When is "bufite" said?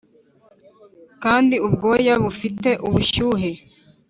2.23-2.69